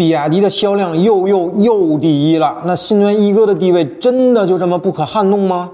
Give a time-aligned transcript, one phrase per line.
[0.00, 5.68] 比亚迪的销量又又又第一了，那新能源一哥的地位真的就这么不可撼动吗？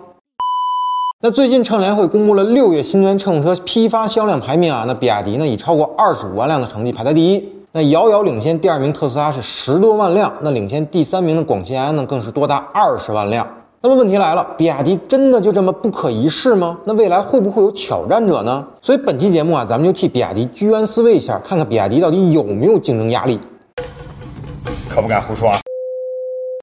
[1.23, 13.47] 那最近乘联会公布了六月新能源乘用车批发销量排名啊，那比亚迪呢以超过二十五万辆的成绩排在第一，那遥遥领先第二名特斯拉是十多万辆，那领先第三名的广汽埃安呢更是多达二十万辆。
[13.81, 16.77] 那么问题来了，比亚迪真的就这么不可一世吗？
[16.85, 18.67] 那未来会不会有挑战者呢？
[18.83, 23.39] 所以本期节目啊，咱们就替比亚迪居安思危一下，看看比亚迪到底有没有竞争压力。
[24.97, 25.59] 可不敢胡说啊！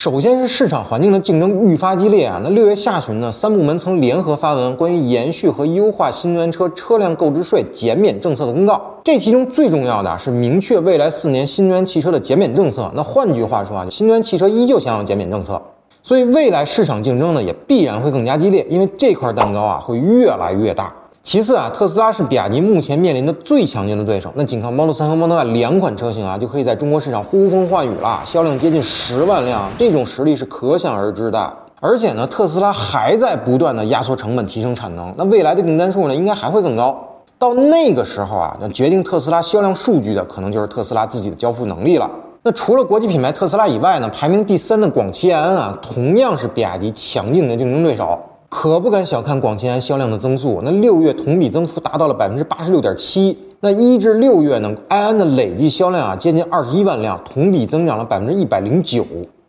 [0.03, 2.41] 首先是市场环境的竞争愈发激烈啊。
[2.43, 8.81] 那六月下旬呢，三部门曾联合发文关于延续和优化新能源车车辆购置税减免政策的公告。
[9.03, 12.91] 这其中最重要的是明确未来四年新能源汽车的减免政策。
[12.95, 15.61] 那换句话说啊，新能源汽车依旧享有减免政策。
[16.01, 20.91] 所以未来市场竞争呢，也必然会更加激烈，因为这块蛋糕啊会越来越大。
[21.23, 24.29] 其次啊，特斯拉是比亚迪目前面临的最强劲的对手。
[24.35, 31.53] 那仅靠 Model 3和 Model Y 两款车型啊，就可以在中国市场呼风唤雨了，销量接近十万辆，这种实力是可想而知的。
[31.79, 35.13] 而且呢，特斯拉还在不断的压缩成本，提升产能。
[35.17, 37.01] 那未来的订单数呢，应该还会更高。
[37.39, 42.09] 到那个时候啊，那决定特斯拉销量数据的，可能就是特斯拉自己的交付能力了。
[42.41, 48.19] 那除了国际品牌特斯拉以外呢，排名第三的广汽埃安啊，同样是比亚迪强劲的竞争对手。
[48.55, 53.35] 可不敢小看广汽埃安销量的增速，那六月同比增幅达到了百分之八十六点七。
[53.59, 59.03] 那一至六月呢，埃安的累计销量啊接近二十一万辆，同比增长了百分之一百零九。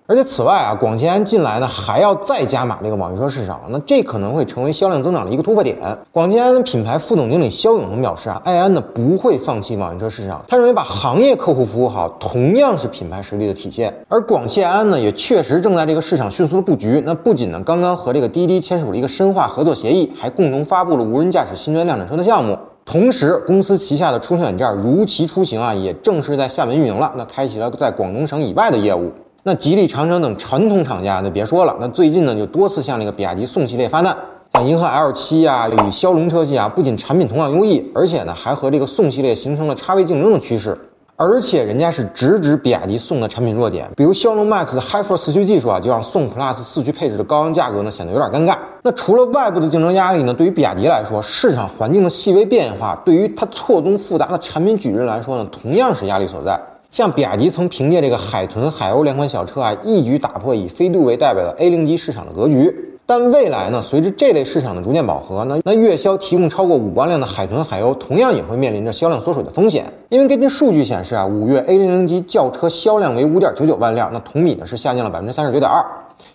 [0.07, 5.79] 而且此外啊，广汽安近来呢还要再加码这个网约车市场，那这可能会成为销量增长的一个突破点。
[6.13, 13.95] 广汽安的品牌副总经理肖勇呢表示啊，埃安呢不会放弃网约车市场，他认为把行业客户服务好同样是品牌实力的体现。
[14.07, 17.03] 而广汽安呢也确实正在这个市场迅速的布局。
[17.07, 22.59] 那不仅呢刚刚和这个滴滴签署了一个深化合作协议，还共同发布了无人驾驶新能源量产车的项目。
[22.85, 29.11] 同时，公司旗下的出行软件如期出行啊也正式在厦门运营了，那开启了在广东省以外的业务。
[29.47, 34.17] 那吉利、长城等传统厂家，那别说了，那最近呢就多次向这个比亚迪宋系列发难，
[34.55, 40.75] 像银河 L 七啊，与骁龙车系啊，不仅产品同样优异，而且呢还和这个宋系列形成了差位竞争的趋势，
[41.17, 48.57] 而且人家是直指比亚迪宋的产品弱点，比如骁龙 Max 的 HiForce 四驱技术啊，就让宋 Plus 四驱配置的高昂价格呢显得有点尴尬。
[48.83, 56.59] 那除了外部的竞争压力呢，对于比亚迪来说，市场环境的细微变化，对于它错综复杂的产品矩阵来说呢，同样是压力所在。
[56.95, 62.73] 像比亚迪曾凭借这个海豚、海鸥两款小车啊，一举打破以飞度为代表的 A 零级市场的格局。
[63.05, 69.85] 但未来呢，随着这类市场的逐渐饱和，那那月销提供超过五万辆的海豚、海鸥，同样也会面临着销量缩水的风险。
[70.09, 75.85] 因为根据数据显示啊，五月 A 零零级轿车销量为五点九九万辆，那同比呢是下降了百分之三十九点二。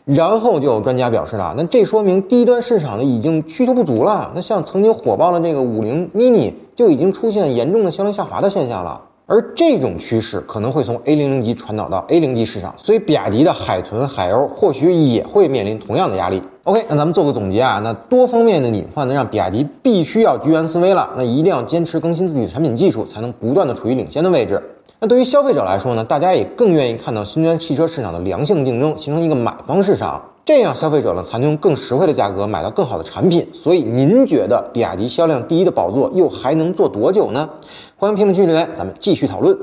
[0.03, 4.29] 然后就有专家表示了，那这说明低端市场呢已经需求不足了。
[4.35, 8.99] 那像曾经火爆的这个五菱 mini，就已经出现严重的销量下滑的现象了。
[9.29, 16.41] 而这种趋势可能会从 A 零零级传导到 A 零级市场，所以比亚迪的海豚、海鸥或许也会面临同样的压力。
[16.63, 21.07] OK，那咱们做个总结啊，那多方面的隐患呢，让比亚迪必须要居安思危了。
[21.15, 24.59] 那一定要坚持更新自己的产品技术，才能不断的处于领先的位置。
[24.99, 30.19] 那对于消费者来说呢，大家也更愿意看到新能源汽车市场的良性竞争，形成一个买方市场。
[30.45, 33.47] 这样消费者呢才能用更实惠的价格买到更好的产品。
[33.53, 37.47] 所以您觉得比亚迪销量第一的宝座又还能做多久呢？
[37.97, 39.55] 欢迎评论区留言，咱们继续讨论。